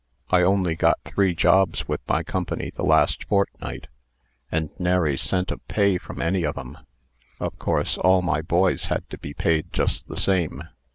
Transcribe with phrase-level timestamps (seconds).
[0.31, 3.85] I only got three jobs with my company the last fortnight,
[4.51, 6.75] and nary cent of pay from any of 'em.
[7.39, 10.63] Of course, all my boys had to be paid just the same."